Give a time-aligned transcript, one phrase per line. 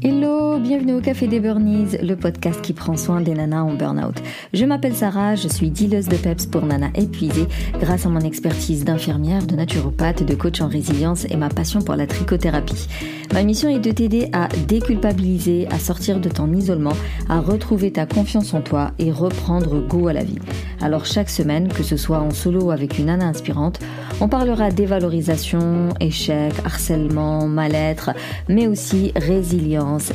[0.00, 0.17] или
[0.60, 4.16] Bienvenue au Café des Burnies, le podcast qui prend soin des nanas en burn-out.
[4.52, 7.46] Je m'appelle Sarah, je suis dealeuse de PEPS pour nanas épuisées
[7.80, 11.94] grâce à mon expertise d'infirmière, de naturopathe, de coach en résilience et ma passion pour
[11.94, 12.88] la trichothérapie.
[13.32, 16.94] Ma mission est de t'aider à déculpabiliser, à sortir de ton isolement,
[17.28, 20.38] à retrouver ta confiance en toi et reprendre goût à la vie.
[20.80, 23.80] Alors chaque semaine, que ce soit en solo ou avec une nana inspirante,
[24.20, 28.10] on parlera dévalorisation, échec, harcèlement, mal-être,
[28.48, 30.12] mais aussi résilience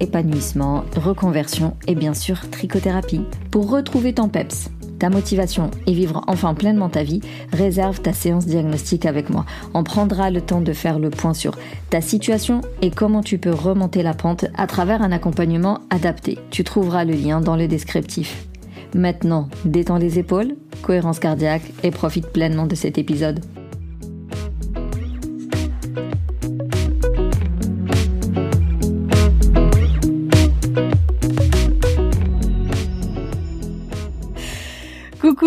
[0.00, 3.22] épanouissement, reconversion et bien sûr trichothérapie.
[3.50, 7.20] Pour retrouver ton PEPS, ta motivation et vivre enfin pleinement ta vie,
[7.52, 9.46] réserve ta séance diagnostique avec moi.
[9.74, 11.56] On prendra le temps de faire le point sur
[11.88, 16.38] ta situation et comment tu peux remonter la pente à travers un accompagnement adapté.
[16.50, 18.46] Tu trouveras le lien dans le descriptif.
[18.94, 23.40] Maintenant, détends les épaules, cohérence cardiaque et profite pleinement de cet épisode.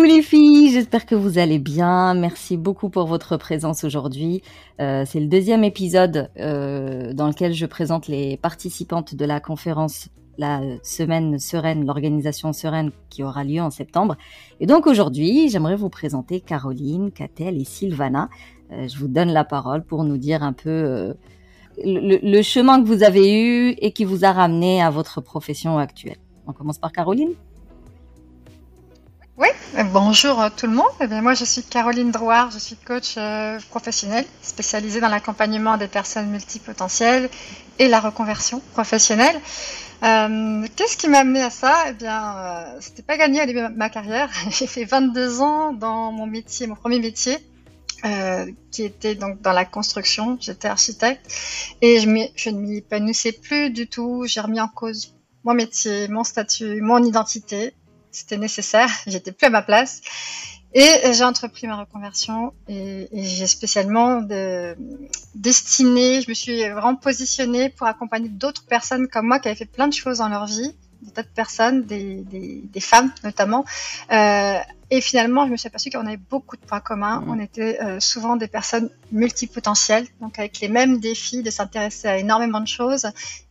[0.04, 2.14] Les filles, j'espère que vous allez bien.
[2.14, 4.42] Merci beaucoup pour votre présence aujourd'hui.
[4.80, 10.08] Euh, c'est le deuxième épisode euh, dans lequel je présente les participantes de la conférence
[10.36, 14.16] La Semaine Sereine, l'organisation Sereine qui aura lieu en septembre.
[14.60, 18.28] Et donc aujourd'hui, j'aimerais vous présenter Caroline, Catel et Sylvana.
[18.72, 21.14] Euh, je vous donne la parole pour nous dire un peu
[21.82, 25.78] le, le chemin que vous avez eu et qui vous a ramené à votre profession
[25.78, 26.18] actuelle.
[26.46, 27.32] On commence par Caroline.
[29.36, 29.48] Oui,
[29.92, 30.92] bonjour euh, tout le monde.
[31.00, 35.76] Eh bien, moi, je suis Caroline Drouard, je suis coach euh, professionnelle spécialisée dans l'accompagnement
[35.76, 37.28] des personnes multipotentielles
[37.80, 39.34] et la reconversion professionnelle.
[40.04, 41.74] Euh, Qu'est-ce qui m'a amené à ça?
[41.88, 44.30] Eh bien, euh, c'était pas gagné à début de ma carrière.
[44.50, 47.36] J'ai fait 22 ans dans mon métier, mon premier métier,
[48.04, 50.38] euh, qui était donc dans la construction.
[50.40, 51.26] J'étais architecte
[51.82, 54.22] et je, je ne m'y épanouissais plus du tout.
[54.26, 55.12] J'ai remis en cause
[55.42, 57.74] mon métier, mon statut, mon identité
[58.14, 60.00] c'était nécessaire, j'étais plus à ma place.
[60.76, 64.76] Et j'ai entrepris ma reconversion et, et j'ai spécialement de,
[65.36, 69.66] destiné, je me suis vraiment positionnée pour accompagner d'autres personnes comme moi qui avaient fait
[69.66, 73.64] plein de choses dans leur vie, des tas de personnes, des, des, des femmes notamment.
[74.10, 74.58] Euh,
[74.90, 77.20] et finalement, je me suis aperçue qu'on avait beaucoup de points communs.
[77.20, 77.30] Mmh.
[77.30, 82.18] On était euh, souvent des personnes multipotentielles, donc avec les mêmes défis de s'intéresser à
[82.18, 83.06] énormément de choses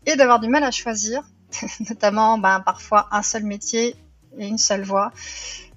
[0.05, 1.23] et d'avoir du mal à choisir,
[1.89, 3.95] notamment ben, parfois un seul métier
[4.37, 5.11] et une seule voix.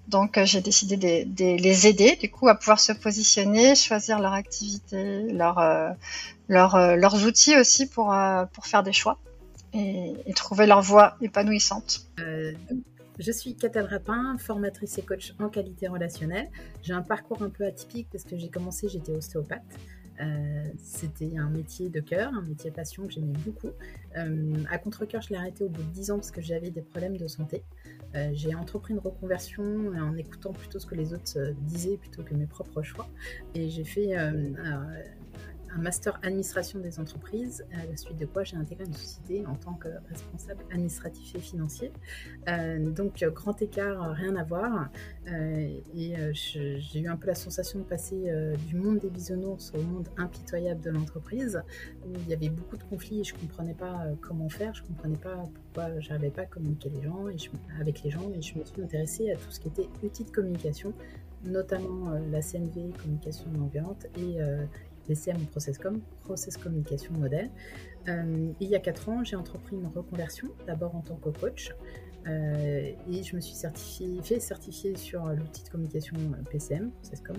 [0.09, 4.33] Donc euh, j'ai décidé de, les aider du coup à pouvoir se positionner, choisir leur
[4.33, 5.91] activité, leur, euh,
[6.51, 8.15] euh, leurs outils aussi pour,
[8.53, 9.19] pour faire des choix
[9.75, 12.07] et, trouver leur voie épanouissante.
[13.19, 16.49] Je suis Catal Rapin, formatrice et coach en qualité relationnelle.
[16.83, 19.63] J'ai un parcours un peu atypique parce que j'ai commencé, j'étais ostéopathe.
[20.21, 23.71] Euh, c'était un métier de cœur, un métier passion que j'aimais beaucoup.
[24.17, 26.83] Euh, à contre-cœur, je l'ai arrêté au bout de 10 ans parce que j'avais des
[26.83, 27.65] problèmes de santé.
[28.15, 32.35] Euh, j'ai entrepris une reconversion en écoutant plutôt ce que les autres disaient plutôt que
[32.35, 33.09] mes propres choix.
[33.55, 34.15] Et j'ai fait
[35.77, 39.55] un master administration des entreprises, à la suite de quoi j'ai intégré une société en
[39.55, 41.93] tant que responsable administratif et financier.
[42.49, 44.89] Euh, donc, grand écart, rien à voir.
[45.29, 48.33] Euh, et euh, j'ai eu un peu la sensation de passer
[48.67, 51.63] du monde des bisounours au monde impitoyable de l'entreprise,
[52.07, 54.83] où il y avait beaucoup de conflits et je ne comprenais pas comment faire, je
[54.83, 56.91] comprenais pas pourquoi je pas à communiquer
[57.81, 58.31] avec les gens.
[58.31, 60.93] Et je me suis intéressée à tout ce qui était outils de communication
[61.45, 63.71] notamment la CNV, communication non
[64.19, 64.39] et
[65.09, 67.51] DCM Process Com, Process Communication Modèle.
[68.09, 71.73] Euh, il y a 4 ans, j'ai entrepris une reconversion, d'abord en tant que coach,
[72.27, 76.17] euh, et je me suis fait certifier sur l'outil de communication
[76.51, 77.37] PCM, Processcom,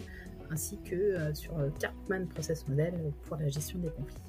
[0.50, 4.22] ainsi que sur Cartman Process Model pour la gestion des conflits.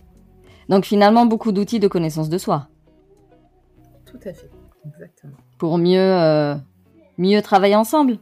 [0.68, 2.68] Donc finalement, beaucoup d'outils de connaissance de soi.
[4.04, 4.50] Tout à fait,
[4.86, 5.36] exactement.
[5.58, 6.54] Pour mieux, euh,
[7.16, 8.18] mieux travailler ensemble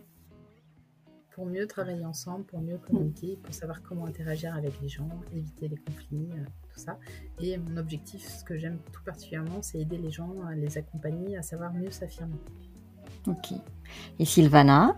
[1.37, 5.69] pour mieux travailler ensemble, pour mieux communiquer, pour savoir comment interagir avec les gens, éviter
[5.69, 6.99] les conflits, euh, tout ça.
[7.39, 11.37] Et mon objectif, ce que j'aime tout particulièrement, c'est aider les gens, à les accompagner,
[11.37, 12.41] à savoir mieux s'affirmer.
[13.27, 13.53] Ok.
[14.19, 14.97] Et Sylvana?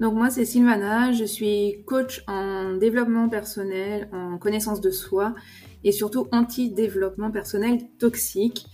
[0.00, 5.36] Donc moi c'est Sylvana, je suis coach en développement personnel, en connaissance de soi
[5.84, 8.66] et surtout anti-développement personnel toxique.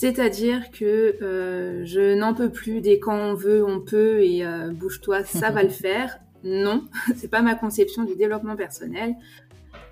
[0.00, 4.70] C'est-à-dire que euh, je n'en peux plus des quand on veut, on peut et euh,
[4.70, 6.20] bouge-toi, ça va le faire.
[6.42, 6.84] Non,
[7.16, 9.14] c'est pas ma conception du développement personnel.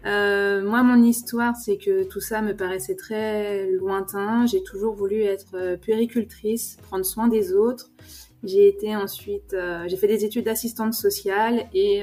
[0.06, 4.46] Euh, moi, mon histoire, c'est que tout ça me paraissait très lointain.
[4.46, 7.90] J'ai toujours voulu être puéricultrice, prendre soin des autres.
[8.42, 9.54] J'ai été ensuite,
[9.88, 12.02] j'ai fait des études d'assistante sociale et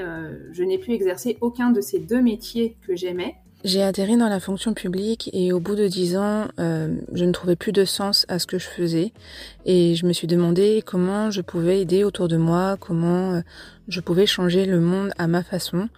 [0.51, 3.36] je n'ai pu exercer aucun de ces deux métiers que j'aimais.
[3.65, 7.31] J'ai atterri dans la fonction publique et au bout de dix ans, euh, je ne
[7.31, 9.12] trouvais plus de sens à ce que je faisais
[9.65, 13.41] et je me suis demandé comment je pouvais aider autour de moi, comment euh,
[13.88, 15.89] je pouvais changer le monde à ma façon.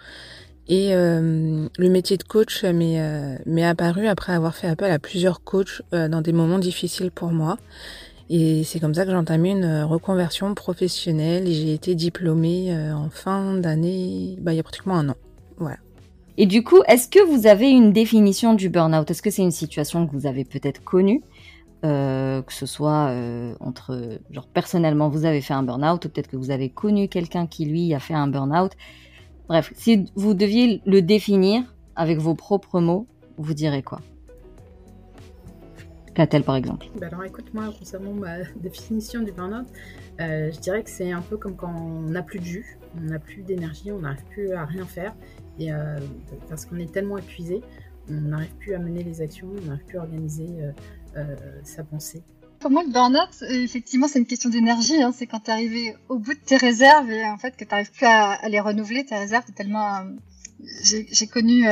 [0.70, 5.82] Et euh, le métier de coach m'est apparu après avoir fait appel à plusieurs coachs
[5.92, 7.58] dans des moments difficiles pour moi.
[8.30, 13.10] Et c'est comme ça que j'ai entamé une reconversion professionnelle et j'ai été diplômée en
[13.10, 15.16] fin d'année, bah, il y a pratiquement un an.
[15.58, 15.80] Voilà.
[16.38, 19.10] Et du coup, est-ce que vous avez une définition du burn-out?
[19.10, 21.22] Est-ce que c'est une situation que vous avez peut-être connue
[21.86, 26.28] euh, que ce soit euh, entre, genre personnellement, vous avez fait un burn-out, ou peut-être
[26.28, 28.72] que vous avez connu quelqu'un qui lui a fait un burn-out?
[29.48, 33.08] Bref, si vous deviez le définir avec vos propres mots,
[33.38, 34.00] vous direz quoi?
[36.16, 36.88] Qu'a-t-elle par exemple.
[37.00, 39.68] Bah Alors écoute, moi, concernant ma définition du burn-out,
[40.20, 43.02] euh, je dirais que c'est un peu comme quand on n'a plus de jus, on
[43.02, 45.14] n'a plus d'énergie, on n'arrive plus à rien faire
[45.60, 46.00] et euh,
[46.50, 47.62] parce qu'on est tellement épuisé,
[48.10, 50.72] on n'arrive plus à mener les actions, on n'arrive plus à organiser euh,
[51.18, 52.24] euh, sa pensée.
[52.60, 55.02] Pour moi, le burn-out, effectivement, c'est une question d'énergie.
[55.02, 55.12] Hein.
[55.16, 57.70] C'est quand tu es arrivé au bout de tes réserves et en fait que tu
[57.70, 60.04] n'arrives plus à, les renouveler, tes réserves, tellement.
[60.84, 61.66] j'ai connu,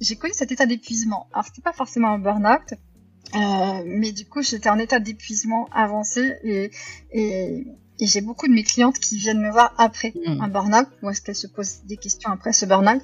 [0.00, 1.28] j'ai connu cet état d'épuisement.
[1.32, 2.74] Alors, c'était pas forcément un burn-out,
[3.86, 6.72] mais du coup, j'étais en état d'épuisement avancé et,
[7.12, 10.40] et, et j'ai beaucoup de mes clientes qui viennent me voir après hmm.
[10.40, 13.02] un burn-out, ou est-ce qu'elles se posent des questions après ce burn-out.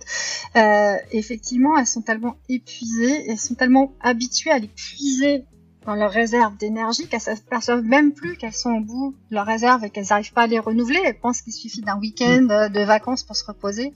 [0.56, 5.44] Euh, effectivement, elles sont tellement épuisées, elles sont tellement habituées à les puiser
[5.87, 9.47] dans leur réserve d'énergie qu'elles ne s'aperçoivent même plus qu'elles sont au bout de leur
[9.47, 11.00] réserve et qu'elles n'arrivent pas à les renouveler.
[11.05, 12.73] Elles pensent qu'il suffit d'un week-end hmm.
[12.73, 13.93] de vacances pour se reposer.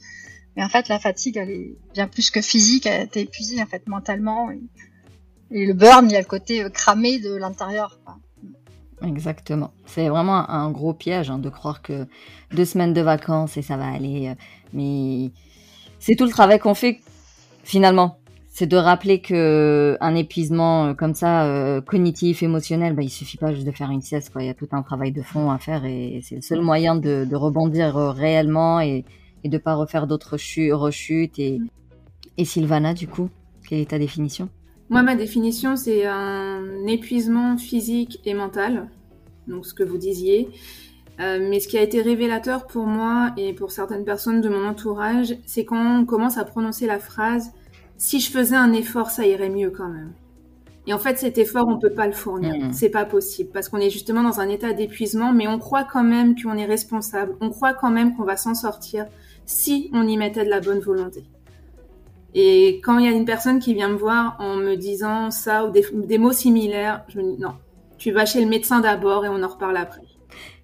[0.57, 2.87] Mais en fait, la fatigue, elle est bien plus que physique.
[2.87, 4.51] Elle est épuisée en fait mentalement.
[4.51, 4.61] Et,
[5.51, 8.01] et le burn, il y a le côté euh, cramé de l'intérieur.
[9.03, 9.73] Exactement.
[9.85, 12.07] C'est vraiment un gros piège hein, de croire que
[12.53, 14.29] deux semaines de vacances et ça va aller.
[14.29, 14.35] Euh,
[14.73, 15.31] mais
[15.99, 17.01] c'est tout le travail qu'on fait
[17.63, 18.19] finalement.
[18.49, 23.37] C'est de rappeler que un épuisement euh, comme ça, euh, cognitif, émotionnel, bah, il suffit
[23.37, 24.33] pas juste de faire une sieste.
[24.33, 24.43] Quoi.
[24.43, 26.97] Il y a tout un travail de fond à faire et c'est le seul moyen
[26.97, 29.05] de, rebondir réellement et,
[29.45, 30.39] et de pas refaire d'autres
[30.73, 31.39] rechutes.
[31.39, 31.61] Et,
[32.39, 33.29] et Sylvana, du coup,
[33.69, 34.49] quelle est ta définition?
[34.89, 38.89] Moi, ma définition, c'est un épuisement physique et mental,
[39.49, 40.49] donc ce que vous disiez.
[41.19, 44.67] Euh, mais ce qui a été révélateur pour moi et pour certaines personnes de mon
[44.67, 47.53] entourage, c'est quand on commence à prononcer la phrase
[47.97, 50.13] si je faisais un effort, ça irait mieux quand même.
[50.87, 52.55] Et en fait, cet effort, on peut pas le fournir.
[52.55, 52.73] Mmh.
[52.73, 56.05] C'est pas possible parce qu'on est justement dans un état d'épuisement, mais on croit quand
[56.05, 57.35] même qu'on est responsable.
[57.41, 59.07] On croit quand même qu'on va s'en sortir
[59.47, 61.25] si on y mettait de la bonne volonté.
[62.39, 65.65] Et quand il y a une personne qui vient me voir en me disant ça
[65.65, 67.55] ou des, mots similaires, je me dis non,
[67.97, 70.03] tu vas chez le médecin d'abord et on en reparle après.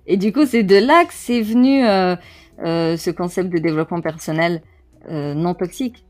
[0.07, 2.15] Et du coup, c'est de là que c'est venu euh,
[2.63, 4.61] euh, ce concept de développement personnel
[5.09, 6.05] euh, non toxique.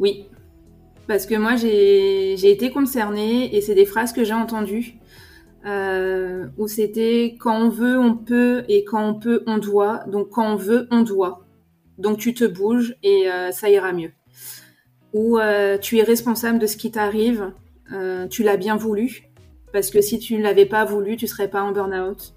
[0.00, 0.26] Oui,
[1.06, 4.98] parce que moi j'ai été concernée et c'est des phrases que j'ai entendues
[6.58, 10.00] où c'était quand on veut on peut et quand on peut on doit.
[10.08, 11.46] Donc quand on veut on doit.
[11.96, 14.10] Donc tu te bouges et ça ira mieux
[15.16, 17.50] où euh, tu es responsable de ce qui t'arrive,
[17.90, 19.30] euh, tu l'as bien voulu,
[19.72, 22.34] parce que si tu ne l'avais pas voulu, tu serais pas en burn-out.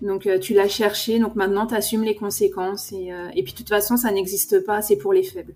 [0.00, 3.58] Donc euh, tu l'as cherché, donc maintenant tu assumes les conséquences, et, et, puis de
[3.58, 5.52] toute façon ça n'existe pas, c'est pour les faibles.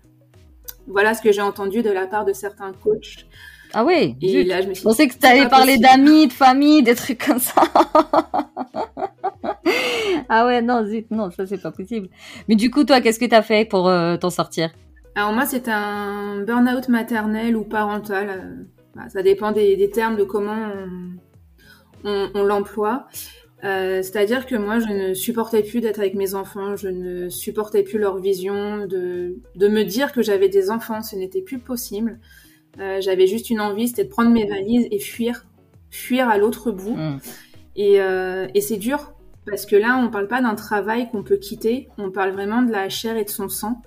[0.85, 3.25] Voilà ce que j'ai entendu de la part de certains coachs.
[3.73, 6.83] Ah oui, et là, je, me suis pensais que tu allais parler d'amis, de famille,
[6.83, 7.63] des trucs comme ça.
[10.29, 12.09] ah ouais, non, zut, non, ça c'est pas possible.
[12.47, 13.85] Mais du coup, toi, qu'est-ce que tu as fait pour
[14.19, 14.69] t'en sortir?
[15.15, 18.29] Alors moi, c'est un burn-out maternel ou parental.
[18.29, 18.63] Euh,
[18.95, 20.69] bah, ça dépend des, termes, de comment
[22.03, 23.07] on, l'emploie.
[23.63, 27.83] Euh, c'est-à-dire que moi, je ne supportais plus d'être avec mes enfants, je ne supportais
[27.83, 32.19] plus leur vision, de, me dire que j'avais des enfants, ce n'était plus possible.
[32.79, 35.45] Euh, j'avais juste une envie, c'était de prendre mes valises et fuir,
[35.91, 36.95] fuir à l'autre bout.
[36.95, 37.19] Mmh.
[37.75, 37.95] Et,
[38.53, 39.13] et c'est dur,
[39.47, 42.61] parce que là, on ne parle pas d'un travail qu'on peut quitter, on parle vraiment
[42.61, 43.81] de la chair et de son sang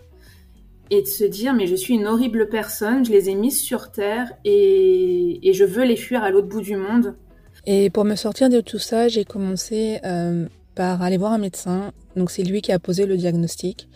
[0.90, 3.90] et de se dire mais je suis une horrible personne, je les ai mises sur
[3.90, 7.14] terre et, et je veux les fuir à l'autre bout du monde.
[7.66, 11.93] Et pour me sortir de tout ça, j'ai commencé euh, par aller voir un médecin.
[12.14, 13.88] Donc c'est lui qui a posé le diagnostic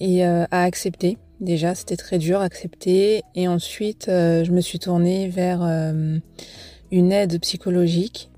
[0.00, 1.18] et euh, a accepté.
[1.40, 3.22] Déjà, c'était très dur à accepter.
[3.34, 5.62] Et ensuite, euh, je me suis tournée vers
[6.92, 8.30] une aide psychologique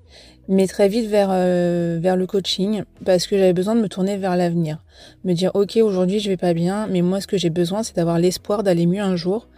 [0.49, 4.17] mais très vite vers euh, vers le coaching parce que j'avais besoin de me tourner
[4.17, 4.83] vers l'avenir,
[5.25, 7.97] me dire ok aujourd'hui je vais pas bien, mais moi ce que j'ai besoin c'est
[7.97, 9.49] d'avoir l'espoir d'aller mieux un jour.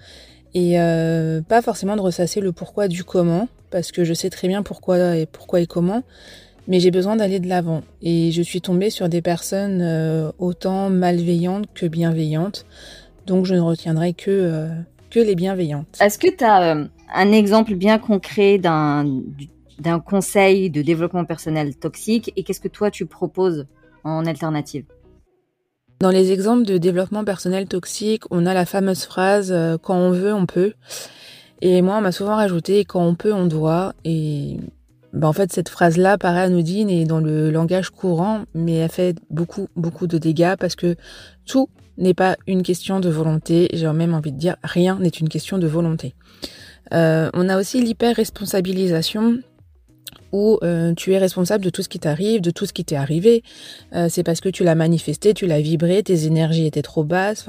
[0.55, 4.49] Et euh, pas forcément de ressasser le pourquoi du comment parce que je sais très
[4.49, 6.03] bien pourquoi et pourquoi et comment,
[6.67, 7.83] mais j'ai besoin d'aller de l'avant.
[8.01, 12.65] Et je suis tombée sur des personnes euh, autant malveillantes que bienveillantes,
[13.27, 14.71] donc je ne retiendrai que
[15.11, 15.99] que les bienveillantes.
[16.01, 19.05] Est-ce que tu as euh, un exemple bien concret d'un
[19.81, 23.67] d'un conseil de développement personnel toxique et qu'est-ce que toi tu proposes
[24.05, 24.85] en alternative?
[26.01, 30.13] Dans les exemples de développement personnel toxique, on a la fameuse phrase euh, quand on
[30.13, 30.75] veut, on peut.
[31.61, 33.95] Et moi, on m'a souvent rajouté quand on peut, on doit.
[34.05, 34.59] Et
[35.13, 39.17] bah, en fait, cette phrase-là paraît anodine et dans le langage courant, mais elle fait
[39.31, 40.95] beaucoup, beaucoup de dégâts parce que
[41.47, 43.69] tout n'est pas une question de volonté.
[43.73, 46.15] J'ai même envie de dire rien n'est une question de volonté.
[46.95, 49.41] Euh, on a aussi l'hyper-responsabilisation
[50.33, 52.97] où euh, tu es responsable de tout ce qui t'arrive, de tout ce qui t'est
[52.97, 53.43] arrivé.
[53.95, 57.47] Euh, c'est parce que tu l'as manifesté, tu l'as vibré, tes énergies étaient trop basses.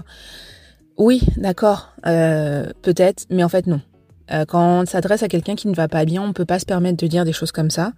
[0.97, 3.81] oui, d'accord, peut-être, mais en fait non.
[4.31, 6.59] Euh, quand on s'adresse à quelqu'un qui ne va pas bien, on ne peut pas
[6.59, 7.93] se permettre de dire des choses comme ça.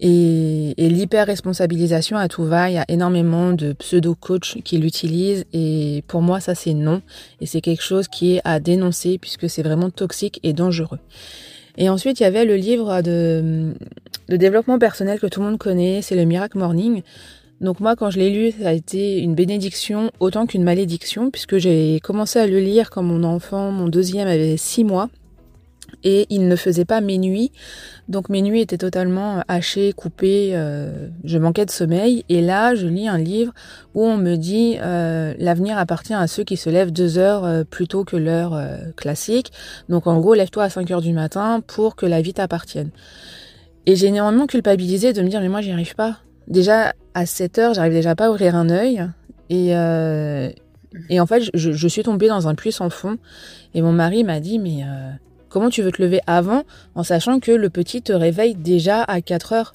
[0.00, 5.44] Et, et l'hyper-responsabilisation à tout va, il y a énormément de pseudo-coachs qui l'utilisent.
[5.52, 7.02] Et pour moi, ça, c'est non.
[7.40, 11.00] Et c'est quelque chose qui est à dénoncer puisque c'est vraiment toxique et dangereux.
[11.76, 13.74] Et ensuite, il y avait le livre de,
[14.28, 17.02] de développement personnel que tout le monde connaît, c'est le Miracle Morning.
[17.60, 21.58] Donc moi, quand je l'ai lu, ça a été une bénédiction autant qu'une malédiction, puisque
[21.58, 25.08] j'ai commencé à le lire quand mon enfant, mon deuxième, avait six mois
[26.04, 27.50] et il ne faisait pas mes nuits.
[28.08, 32.24] Donc mes nuits étaient totalement hachées, coupées, euh, je manquais de sommeil.
[32.28, 33.52] Et là, je lis un livre
[33.94, 37.64] où on me dit euh, l'avenir appartient à ceux qui se lèvent deux heures euh,
[37.64, 38.60] plus tôt que l'heure
[38.96, 39.52] classique.
[39.88, 42.90] Donc en gros, lève-toi à 5 heures du matin pour que la vie t'appartienne.
[43.86, 46.18] Et j'ai énormément culpabilisé de me dire mais moi j'y arrive pas.
[46.46, 49.06] Déjà à 7 heures, j'arrive déjà pas à ouvrir un œil.
[49.48, 49.70] Et,
[51.10, 53.16] et en fait, je, je, suis tombée dans un puits sans fond.
[53.74, 54.84] Et mon mari m'a dit mais
[55.54, 56.64] Comment tu veux te lever avant
[56.96, 59.72] en sachant que le petit te réveille déjà à 4 heures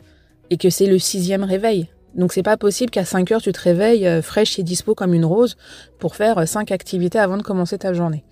[0.49, 3.61] et que c'est le sixième réveil donc c'est pas possible qu'à 5 heures tu te
[3.61, 5.55] réveilles euh, fraîche et dispo comme une rose
[5.97, 8.25] pour faire 5 euh, activités avant de commencer ta journée.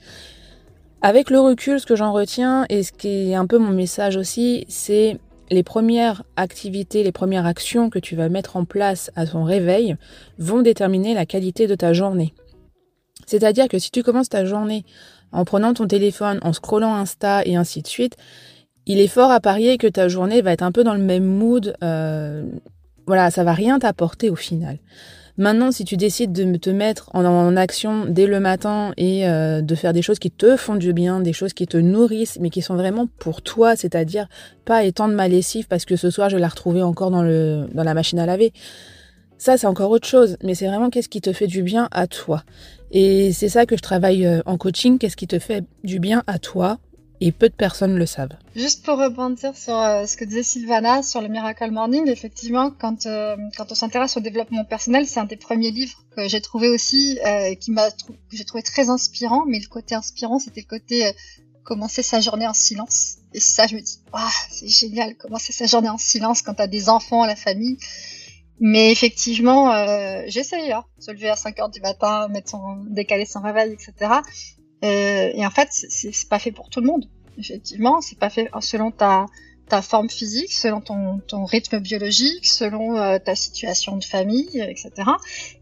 [1.01, 4.18] Avec le recul, ce que j'en retiens et ce qui est un peu mon message
[4.18, 5.18] aussi, c'est
[5.50, 9.96] les premières activités, les premières actions que tu vas mettre en place à ton réveil
[10.38, 12.34] vont déterminer la qualité de ta journée.
[13.25, 14.86] C'est-à-dire que si tu commences ta journée
[15.31, 18.15] en prenant ton téléphone, en scrollant Insta et ainsi de suite,
[18.86, 21.25] il est fort à parier que ta journée va être un peu dans le même
[21.25, 21.75] mood.
[21.84, 22.43] Euh,
[23.05, 24.79] voilà, ça va rien t'apporter au final.
[25.39, 29.75] Maintenant, si tu décides de te mettre en, action dès le matin et euh, de
[29.75, 32.63] faire des choses qui te font du bien, des choses qui te nourrissent, mais qui
[32.63, 34.27] sont vraiment pour toi, c'est-à-dire
[34.65, 37.84] pas étendre ma lessive parce que ce soir je l'ai retrouvée encore dans, le, dans
[37.84, 38.51] la machine à laver.
[39.38, 42.07] Ça, c'est encore autre chose, mais c'est vraiment qu'est-ce qui te fait du bien à
[42.07, 42.43] toi.
[42.91, 46.24] Et c'est ça que je travaille euh, en coaching, qu'est-ce qui te fait du bien
[46.27, 46.79] à toi
[47.20, 48.38] et peu de personnes le savent.
[48.56, 53.08] Juste pour rebondir sur euh, ce que disait Sylvana sur le Miracle Morning, effectivement, quand,
[53.08, 56.70] euh, quand on s'intéresse au développement personnel, c'est un des premiers livres que j'ai trouvé
[56.70, 57.17] aussi,
[57.60, 61.12] qui m'a que j'ai trouvé très inspirant, mais le côté inspirant, c'était le côté
[61.67, 63.17] commencer sa journée en silence.
[63.34, 64.00] Et ça, je me dis,
[64.51, 67.77] c'est génial, commencer sa journée en silence quand t'as des enfants, la famille.
[68.60, 73.26] Mais effectivement, euh, j'essaye, hein, se lever à 5 heures du matin, mettre son, décaler
[73.26, 74.12] son réveil, etc.
[74.84, 77.06] Euh, et en fait, c'est pas fait pour tout le monde.
[77.38, 79.28] Effectivement, c'est pas fait selon ta,
[79.70, 84.92] ta forme physique, selon ton, ton rythme biologique, selon euh, ta situation de famille, etc.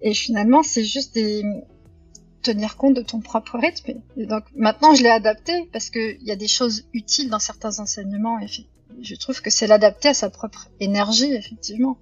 [0.02, 1.44] Et finalement, c'est juste des,
[2.44, 4.00] tenir compte de ton propre rythme.
[4.16, 7.80] Et donc maintenant, je l'ai adapté parce qu'il y a des choses utiles dans certains
[7.80, 8.40] enseignements.
[8.40, 8.48] Et
[9.02, 11.98] je trouve que c'est l'adapter à sa propre énergie, effectivement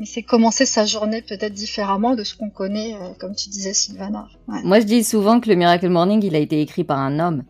[0.00, 3.74] mais c'est commencer sa journée peut-être différemment de ce qu'on connaît, euh, comme tu disais,
[3.74, 4.28] Sylvana.
[4.46, 7.44] Moi, je dis souvent que le Miracle Morning, il a été écrit par un homme.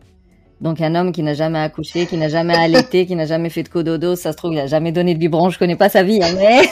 [0.59, 3.63] Donc un homme qui n'a jamais accouché, qui n'a jamais allaité, qui n'a jamais fait
[3.63, 6.03] de cododo, ça se trouve, il a jamais donné de biberon, je connais pas sa
[6.03, 6.69] vie, hein, mais...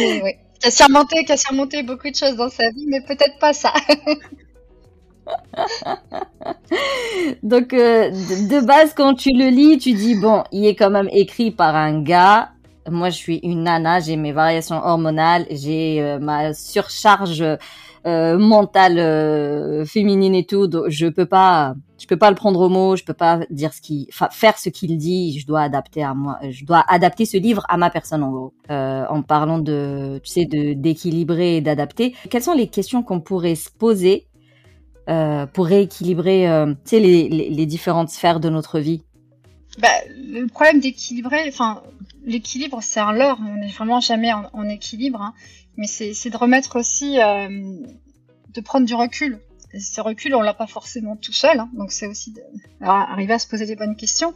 [0.24, 3.38] oui, Qui a surmonté, qui a surmonté beaucoup de choses dans sa vie, mais peut-être
[3.38, 3.72] pas ça.
[7.44, 11.08] Donc euh, de base, quand tu le lis, tu dis bon, il est quand même
[11.12, 12.50] écrit par un gars
[12.90, 17.42] moi, je suis une nana, j'ai mes variations hormonales, j'ai euh, ma surcharge
[18.06, 20.66] euh, mentale euh, féminine et tout.
[20.66, 23.72] Donc je peux pas, je peux pas le prendre au mot, je peux pas dire
[23.72, 25.38] ce qui, enfin faire ce qu'il dit.
[25.38, 28.52] Je dois adapter à moi, je dois adapter ce livre à ma personne en gros.
[28.68, 32.14] en parlant de, tu sais, d'équilibrer et d'adapter.
[32.28, 34.26] Quelles sont les questions qu'on pourrait se poser
[35.06, 36.46] pour rééquilibrer,
[36.84, 39.02] tu sais, les, les, les différentes sphères de notre vie?
[39.78, 41.82] Bah, le problème d'équilibrer, enfin,
[42.24, 43.38] l'équilibre, c'est un leurre.
[43.40, 45.20] On n'est vraiment jamais en, équilibre.
[45.20, 45.34] Hein.
[45.76, 47.48] Mais c'est de remettre aussi, euh,
[48.52, 49.40] de prendre du recul.
[49.76, 51.58] Ce recul, on l'a pas forcément tout seul.
[51.58, 51.68] Hein.
[51.72, 52.32] donc c'est aussi
[52.80, 54.32] d'arriver à se poser des bonnes questions.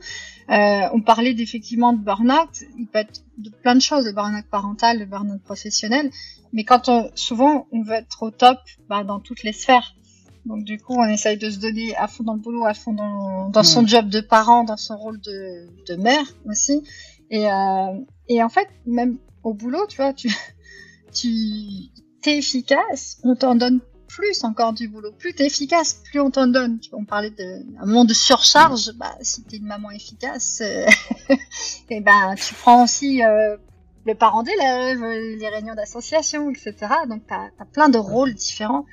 [0.51, 2.65] Euh, on parlait d'effectivement de burn-out.
[2.77, 6.11] Il peut être de plein de choses, le burn-out parental, le burn-out professionnel.
[6.53, 9.95] Mais quand on, souvent, on veut être au top bah, dans toutes les sphères.
[10.49, 12.95] Donc du coup, on essaye de se donner à fond dans le boulot, à fond
[12.95, 16.83] dans, dans son job de parent, dans son rôle de, de mère aussi.
[17.31, 20.31] Et, euh, et en fait, même au boulot, tu vois, tu,
[21.13, 21.29] tu
[22.23, 25.13] t'es efficace, on t'en donne plus encore du boulot.
[25.13, 26.81] Plus t'es efficace, plus on t'en donne.
[26.93, 28.93] On parlait d'un moment de surcharge.
[28.95, 31.35] Bah, si t'es une maman efficace, et euh,
[31.91, 33.59] eh ben tu prends aussi euh,
[34.07, 36.75] le parent d'élève, les réunions d'association, etc.
[37.07, 38.87] Donc t'as as plein de rôles différents.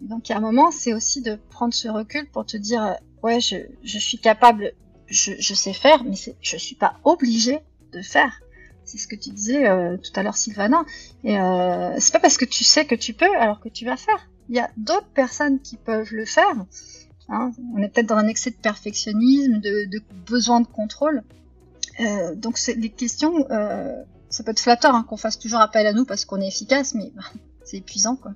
[0.00, 2.92] Donc a un moment, c'est aussi de prendre ce recul pour te dire, euh,
[3.22, 4.72] ouais, je, je suis capable,
[5.06, 7.60] je, je sais faire, mais je suis pas obligée
[7.92, 8.40] de faire.
[8.84, 10.84] C'est ce que tu disais euh, tout à l'heure, Sylvana.
[11.22, 13.96] Et euh, c'est pas parce que tu sais que tu peux alors que tu vas
[13.96, 14.28] faire.
[14.48, 16.66] Il y a d'autres personnes qui peuvent le faire.
[17.28, 17.52] Hein.
[17.74, 21.22] On est peut-être dans un excès de perfectionnisme, de, de besoin de contrôle.
[22.00, 23.46] Euh, donc c'est les questions.
[23.50, 26.48] Euh, ça peut être flatteur hein, qu'on fasse toujours appel à nous parce qu'on est
[26.48, 27.22] efficace, mais bah,
[27.64, 28.32] c'est épuisant quoi.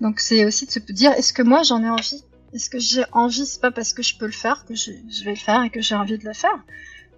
[0.00, 2.24] Donc c'est aussi de se dire est-ce que moi j'en ai envie?
[2.54, 3.46] Est-ce que j'ai envie?
[3.46, 4.92] C'est pas parce que je peux le faire que je,
[5.24, 6.64] vais le faire et que j'ai envie de le faire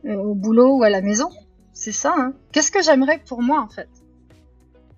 [0.04, 1.30] euh, au boulot ou à la maison.
[1.72, 2.14] C'est ça.
[2.16, 2.34] Hein.
[2.52, 3.88] Qu'est-ce que j'aimerais pour moi en fait?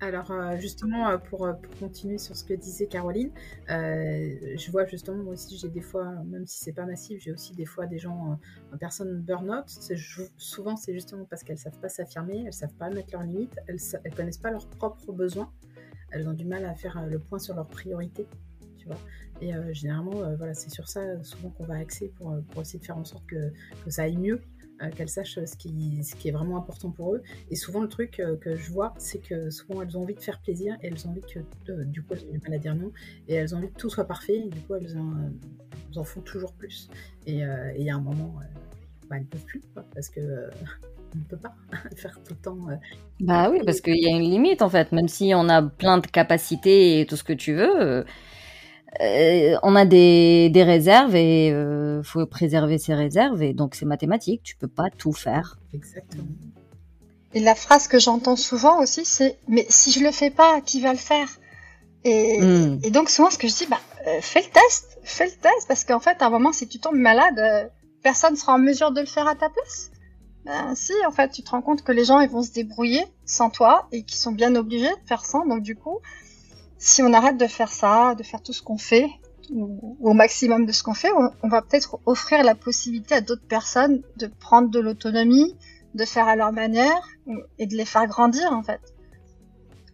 [0.03, 3.31] Alors euh, justement, euh, pour, pour, continuer sur ce que disait Caroline,
[3.71, 7.31] euh, je vois justement moi aussi j'ai des fois, même si c'est pas massif, j'ai
[7.31, 8.37] aussi des fois des gens
[8.73, 9.69] en personne burn-out.
[10.39, 13.79] Souvent c'est justement parce qu'elles savent pas s'affirmer, elles savent pas mettre leurs limites, elles,
[14.03, 15.53] elles connaissent pas leurs propres besoins,
[16.13, 18.27] elles ont du mal à faire le point sur leurs priorités,
[18.79, 18.99] tu vois.
[19.41, 22.97] Et généralement, voilà, c'est sur ça souvent qu'on va axer pour, pour, essayer de faire
[22.97, 23.53] en sorte que,
[23.85, 24.41] que ça aille mieux
[24.83, 27.23] euh, qu'elles sachent ce qui, ce qui est vraiment important pour eux.
[27.51, 30.21] Et souvent, le truc euh, que je vois, c'est que souvent, elles ont envie de
[30.21, 31.39] faire plaisir et elles ont envie que,
[31.71, 32.91] euh, du coup, elles ont du mal dire non,
[33.29, 36.53] et elles ont envie que tout soit parfait, et du coup, elles en, font toujours
[36.55, 36.89] plus.
[37.27, 38.35] Et il y a un moment,
[39.09, 39.63] bah, elles ne peuvent plus,
[39.95, 40.49] parce que
[41.15, 41.55] on ne peut pas
[41.97, 42.59] faire tout le temps.
[43.21, 44.93] bah oui, parce qu'il y a une limite en fait.
[44.93, 48.05] Même si on a plein de capacités et tout ce que tu veux,
[49.01, 53.87] euh, on a des, des réserves et euh, faut préserver ses réserves et donc c'est
[53.87, 55.59] mathématique, tu peux pas tout faire.
[55.73, 56.25] Exactement.
[57.35, 60.83] Et la phrase que j'entends souvent aussi, c'est mais si je le fais pas, qui
[60.83, 61.29] va le faire?
[62.05, 62.81] Et, hmm.
[62.83, 65.69] et, donc souvent ce que je dis, bah euh, fais le test, fais le test
[65.69, 67.69] parce qu'en fait à un moment si tu tombes malade, euh,
[68.03, 69.92] personne sera en mesure de le faire à ta place.
[70.45, 73.05] Ben si, en fait tu te rends compte que les gens ils vont se débrouiller
[73.25, 76.01] sans toi et qu'ils sont bien obligés de faire ça, donc du coup
[76.83, 79.09] si on arrête de faire ça, de faire tout ce qu'on fait,
[79.51, 81.11] ou, au maximum de ce qu'on fait,
[81.43, 85.57] on, va peut-être offrir la possibilité à d'autres personnes de prendre de l'autonomie,
[85.95, 87.09] de faire à leur manière
[87.59, 88.81] et de les faire grandir en fait.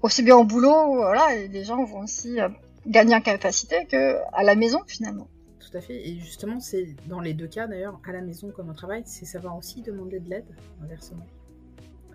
[0.01, 2.49] Aussi bien au boulot, voilà, les gens vont aussi euh,
[2.87, 5.29] gagner en capacité que à la maison finalement.
[5.71, 6.09] Tout à fait.
[6.09, 9.27] Et justement, c'est dans les deux cas d'ailleurs, à la maison comme au travail, c'est
[9.27, 11.27] savoir aussi demander de l'aide inversement.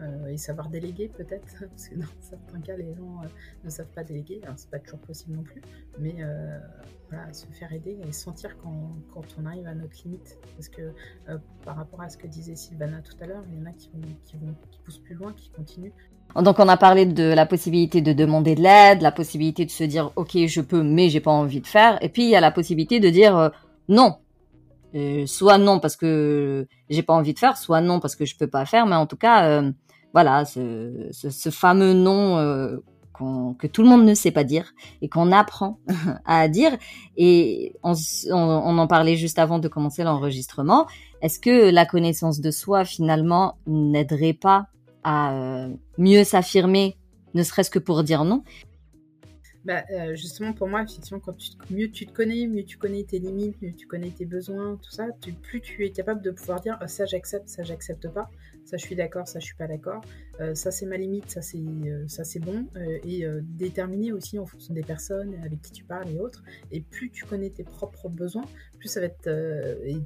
[0.01, 3.27] Euh, et savoir déléguer peut-être, parce que dans certains cas les gens euh,
[3.63, 5.61] ne savent pas déléguer, alors c'est pas toujours possible non plus,
[5.99, 6.59] mais euh,
[7.09, 10.93] voilà, se faire aider et sentir quand, quand, on arrive à notre limite, parce que
[11.63, 13.91] par rapport à ce que disait Sylvana tout à l'heure, il y en a qui,
[13.93, 15.93] vont, qui, vont, qui poussent plus loin, qui continuent.
[16.35, 19.83] Donc on a parlé de la possibilité de demander de l'aide, la possibilité de se
[19.83, 22.41] dire ok je peux mais j'ai pas envie de faire, et puis il y a
[22.41, 23.51] la possibilité de dire
[23.87, 24.15] non,
[25.27, 28.47] soit non parce que j'ai pas envie de faire, soit non parce que je peux
[28.47, 29.61] pas faire, mais en tout cas,
[30.13, 32.77] voilà, ce, ce, fameux nom euh,
[33.57, 35.79] que tout le monde ne sait pas dire et qu'on apprend
[36.25, 36.77] à dire.
[37.17, 37.93] Et on,
[38.31, 40.85] on, en parlait juste avant de commencer l'enregistrement.
[41.21, 44.67] Est-ce que la connaissance de soi, finalement, n'aiderait pas
[45.03, 46.97] à euh, mieux s'affirmer,
[47.33, 48.43] ne serait-ce que pour dire non.
[49.65, 51.21] Bah, euh, justement, pour moi, effectivement,
[51.69, 54.91] mieux tu te connais, mieux tu connais tes limites, mieux tu connais tes besoins, tout
[54.91, 55.07] ça,
[55.41, 58.29] plus tu es capable de pouvoir dire ça j'accepte, ça j'accepte pas.
[58.65, 60.01] Ça je suis d'accord, ça je suis pas d'accord,
[60.41, 64.39] euh, ça c'est ma limite, ça c'est euh, ça c'est bon, euh, et déterminer aussi
[64.39, 66.43] en fonction des personnes avec qui tu parles et autres.
[66.71, 68.45] Et plus tu connais tes propres besoins,
[68.79, 69.29] plus ça va être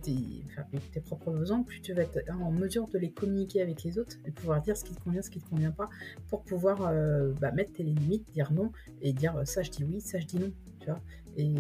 [0.02, 4.18] tes, propres besoins, plus tu vas être en mesure de les communiquer avec les autres
[4.26, 5.90] et pouvoir dire ce qui te convient, ce qui te convient pas,
[6.28, 6.94] pour pouvoir
[7.40, 10.40] bah, mettre tes limites, dire non et dire ça je dis oui, ça je dis
[10.40, 11.00] non, tu vois.
[11.38, 11.54] Et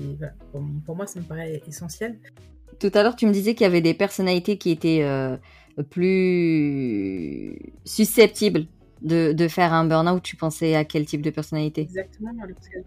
[0.85, 2.19] pour, moi ça me paraît essentiel.
[2.79, 5.03] Tout à l'heure, tu me disais qu'il y avait des personnalités qui étaient
[5.83, 8.67] plus susceptible
[9.01, 11.81] de, de, faire un burn-out, tu pensais à quel type de personnalité?
[11.81, 12.31] Exactement.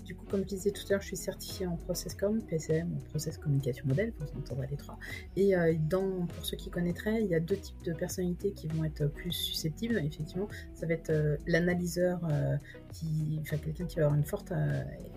[0.05, 2.88] du coup, comme je disais tout à l'heure, je suis certifiée en Process Com, PCM,
[3.11, 4.98] Process Communication Model, pour s'entendre les trois.
[5.37, 8.66] Et euh, dans, pour ceux qui connaîtraient, il y a deux types de personnalités qui
[8.68, 9.98] vont être plus susceptibles.
[9.98, 12.57] Effectivement, ça va être euh, l'analyseur, euh,
[12.92, 14.53] qui, enfin quelqu'un qui va avoir une forte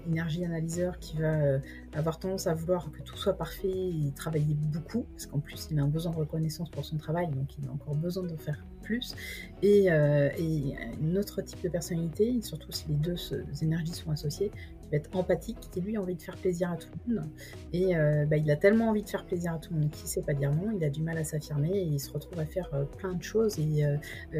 [0.07, 1.59] énergie analyseur, qui va
[1.93, 5.79] avoir tendance à vouloir que tout soit parfait et travailler beaucoup, parce qu'en plus, il
[5.79, 8.63] a un besoin de reconnaissance pour son travail, donc il a encore besoin d'en faire
[8.81, 9.15] plus.
[9.61, 13.15] Et, et un autre type de personnalité, surtout si les deux
[13.61, 14.51] énergies sont associées,
[14.93, 17.29] être empathique, qui lui a envie de faire plaisir à tout le monde.
[17.71, 20.07] Et euh, bah, il a tellement envie de faire plaisir à tout le monde qu'il
[20.07, 22.45] sait pas dire non, il a du mal à s'affirmer et il se retrouve à
[22.45, 23.85] faire plein de choses et,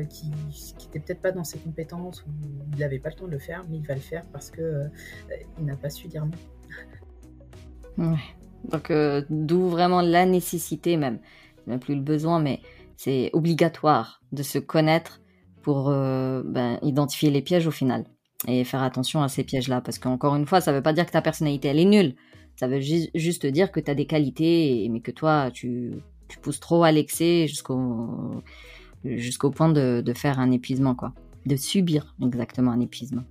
[0.10, 2.30] qui n'étaient peut-être pas dans ses compétences ou
[2.74, 4.92] il n'avait pas le temps de le faire, mais il va le faire parce qu'il
[5.60, 6.26] il n'a pas su dire
[7.98, 8.18] non.
[8.72, 8.92] Donc
[9.30, 11.20] d'où vraiment la nécessité même,
[11.68, 12.62] même plus le besoin, mais
[12.98, 15.22] c'est obligatoire de se connaître
[15.62, 18.06] pour euh, ben, identifier les pièges au final
[18.48, 19.82] et faire attention à ces pièges-là.
[19.82, 22.16] Parce qu'encore une fois, ça ne veut pas dire que ta personnalité, elle est nulle.
[22.56, 25.94] Ça veut juste dire que tu as des qualités, mais que toi, tu,
[26.42, 28.42] pousses trop à l'excès jusqu'au
[29.52, 31.14] point de, de faire un épuisement, quoi.
[31.46, 33.24] De subir exactement un épuisement.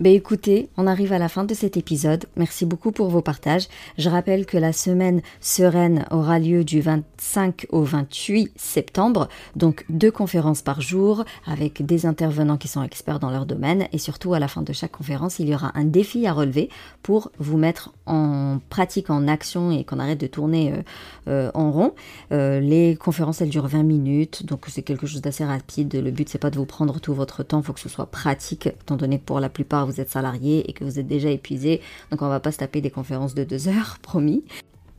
[0.00, 2.24] Ben écoutez, on arrive à la fin de cet épisode.
[2.34, 3.68] Merci beaucoup pour vos partages.
[3.96, 10.10] Je rappelle que la semaine sereine aura lieu du 25 au 28 septembre, donc deux
[10.10, 14.40] conférences par jour avec des intervenants qui sont experts dans leur domaine et surtout à
[14.40, 16.70] la fin de chaque conférence, il y aura un défi à relever
[17.04, 20.82] pour vous mettre en pratique, en action et qu'on arrête de tourner euh,
[21.28, 21.94] euh, en rond.
[22.32, 25.94] Euh, les conférences, elles durent 20 minutes, donc c'est quelque chose d'assez rapide.
[25.94, 28.06] Le but, c'est pas de vous prendre tout votre temps, il faut que ce soit
[28.06, 31.30] pratique, étant donné que pour la plupart vous êtes salarié et que vous êtes déjà
[31.30, 31.80] épuisé.
[32.10, 34.44] Donc on va pas se taper des conférences de deux heures, promis.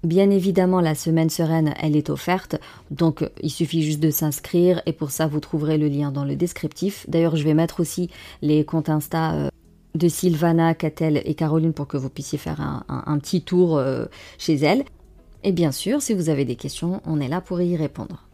[0.04, 2.58] Bien évidemment, la semaine sereine, elle est offerte,
[2.92, 6.36] donc il suffit juste de s'inscrire et pour ça, vous trouverez le lien dans le
[6.36, 7.06] descriptif.
[7.10, 8.12] D'ailleurs, je vais mettre aussi
[8.44, 9.50] les comptes Insta euh,
[9.96, 14.06] de Sylvana, Catel et Caroline pour que vous puissiez faire un, petit tour euh,
[14.38, 14.84] chez elles.
[15.44, 18.25] Et bien sûr, si vous avez des questions, on est là pour y répondre.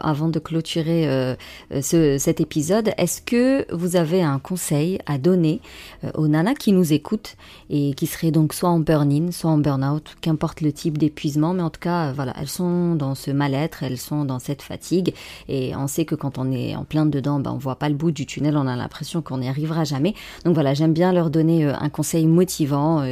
[0.00, 1.34] Avant de clôturer euh,
[1.80, 5.60] ce, cet épisode, est-ce que vous avez un conseil à donner
[6.04, 7.36] euh, aux nanas qui nous écoutent
[7.68, 11.62] et qui seraient donc soit en burn-in, soit en burn-out, qu'importe le type d'épuisement, mais
[11.62, 15.14] en tout cas, euh, voilà, elles sont dans ce mal-être, elles sont dans cette fatigue,
[15.48, 17.96] et on sait que quand on est en plein dedans, ben, on voit pas le
[17.96, 20.14] bout du tunnel, on a l'impression qu'on n'y arrivera jamais.
[20.44, 23.04] Donc voilà, j'aime bien leur donner un conseil motivant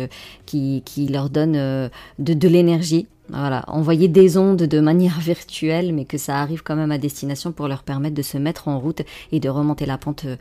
[0.47, 6.05] qui, qui, leur donne de, de l'énergie voilà, envoyer des ondes de manière virtuelle, mais
[6.05, 9.03] que ça arrive quand même à destination pour leur permettre de se mettre en route
[9.33, 10.37] et de remonter la pente euh,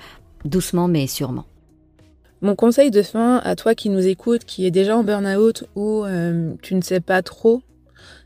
[0.46, 1.46] doucement mais sûrement.
[2.42, 6.06] Mon conseil de fin à toi qui nous écoute, qui est déjà en burn-out ou
[6.06, 7.62] euh, tu ne sais pas trop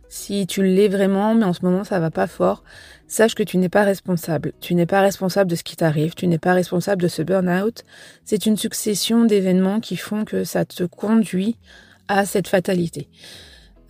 [0.08, 2.63] si tu l'es vraiment, mais en ce moment ça va pas fort,
[3.08, 4.54] sache que tu n'es pas responsable.
[4.62, 7.84] Tu n'es pas responsable de ce qui t'arrive, tu n'es pas responsable de ce burn-out.
[8.23, 11.58] C'est une succession d'événements qui font que ça te conduit
[12.08, 13.10] à cette fatalité.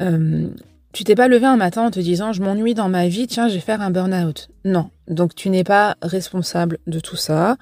[0.01, 0.47] Euh,
[0.91, 3.47] tu t'es pas levé un matin en te disant je m'ennuie dans ma vie, tiens,
[3.47, 4.49] je vais faire un burn-out.
[4.65, 4.89] Non.
[5.07, 7.57] Donc tu n'es pas responsable de tout ça.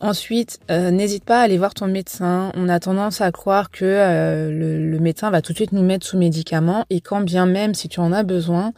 [0.00, 2.50] Ensuite, euh, n'hésite pas à aller voir ton médecin.
[2.56, 6.04] On a tendance à croire que euh, le, médecin va tout de suite nous mettre
[6.04, 8.72] sous médicaments et quand bien même si tu en as besoin,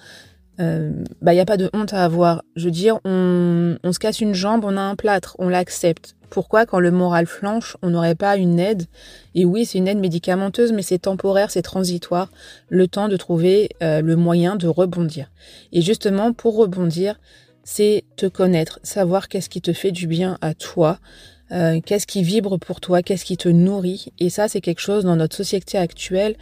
[0.59, 2.45] il bah y a pas de honte à avoir.
[2.55, 6.15] Je veux dire, on, on se casse une jambe, on a un plâtre, on l'accepte.
[6.35, 8.87] Pourquoi, quand le moral flanche, on n'aurait pas une aide?
[9.37, 12.29] Et oui, c'est une aide médicamenteuse, mais c'est temporaire, c'est transitoire,
[12.69, 15.31] le temps de trouver euh, le moyen de rebondir.
[15.71, 17.21] Et justement, pour rebondir,
[17.63, 20.99] c'est te connaître, savoir qu'est-ce qui te fait du bien à toi,
[21.53, 24.13] euh, qu'est-ce qui vibre pour toi, qu'est-ce qui te nourrit.
[24.19, 26.35] Et ça, c'est quelque chose dans notre société actuelle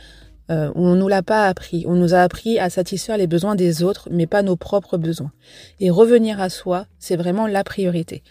[0.50, 1.85] euh, où on nous l'a pas appris.
[1.87, 5.33] On nous a appris à satisfaire les besoins des autres, mais pas nos propres besoins.
[5.81, 8.22] Et revenir à soi, c'est vraiment la priorité.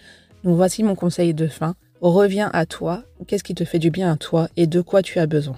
[0.44, 1.76] Voici mon conseil de fin.
[2.02, 3.04] Reviens à toi.
[3.28, 5.58] Qu'est-ce qui te fait du bien à toi et de quoi tu as besoin?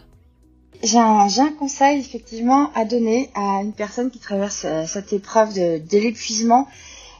[0.83, 5.97] J'ai un, conseil effectivement à donner à une personne qui traverse euh, cette épreuve de,
[5.97, 6.67] l'épuisement.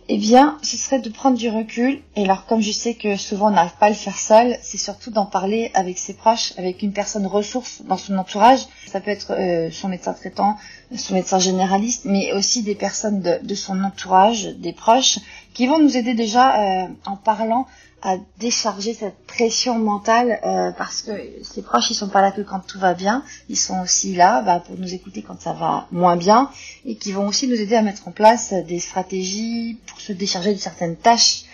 [0.09, 2.01] Eh bien, ce serait de prendre du recul.
[2.17, 4.77] Et alors, comme je sais que souvent on n'arrive pas à le faire seul, c'est
[4.77, 8.59] surtout d'en parler avec ses proches, avec une personne ressource dans son entourage.
[8.85, 10.57] Ça peut être euh, son médecin traitant,
[10.97, 15.19] son médecin généraliste, mais aussi des personnes de son entourage, des proches,
[15.53, 17.67] qui vont nous aider déjà euh, en parlant
[18.01, 21.11] à décharger cette pression mentale euh, parce que
[21.41, 24.41] ces proches ils sont pas là que quand tout va bien, ils sont aussi là
[24.41, 26.49] bah, pour nous écouter quand ça va moins bien
[26.85, 30.53] et qui vont aussi nous aider à mettre en place des stratégies pour se décharger
[30.53, 31.45] de certaines tâches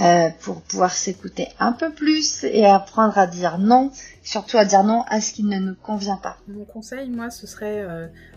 [0.00, 3.90] euh, pour pouvoir s'écouter un peu plus et apprendre à dire non,
[4.22, 6.36] surtout à dire non à ce qui ne nous convient pas.
[6.48, 7.84] Mon conseil, moi, ce serait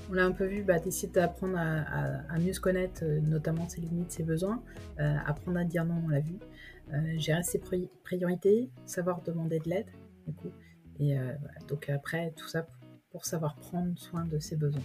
[0.09, 3.81] on l'a un peu vu, bah, d'essayer d'apprendre à, mieux se connaître, euh, notamment ses
[3.81, 4.61] limites, ses besoins,
[4.99, 6.37] euh, apprendre à dire non, on l'a vu,
[6.93, 7.61] euh, gérer ses
[8.03, 9.87] priorités, savoir demander de l'aide,
[10.25, 10.51] du coup,
[10.99, 11.15] et
[11.67, 12.65] donc après tout ça
[13.11, 14.81] pour savoir prendre soin de ses besoins.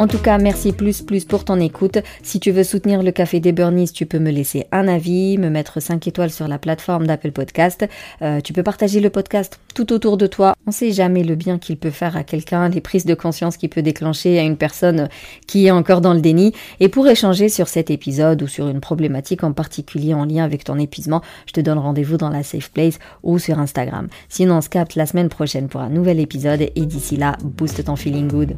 [0.00, 1.98] En tout cas, merci plus plus pour ton écoute.
[2.22, 5.50] Si tu veux soutenir le Café des Burnies, tu peux me laisser un avis, me
[5.50, 7.86] mettre 5 étoiles sur la plateforme d'Apple Podcast.
[8.22, 10.54] Euh, tu peux partager le podcast tout autour de toi.
[10.66, 13.68] On sait jamais le bien qu'il peut faire à quelqu'un, les prises de conscience qu'il
[13.68, 15.10] peut déclencher à une personne
[15.46, 16.54] qui est encore dans le déni.
[16.80, 20.64] Et pour échanger sur cet épisode ou sur une problématique en particulier en lien avec
[20.64, 24.08] ton épuisement, je te donne rendez-vous dans la Safe Place ou sur Instagram.
[24.30, 27.84] Sinon, on se capte la semaine prochaine pour un nouvel épisode et d'ici là, booste
[27.84, 28.56] ton feeling good.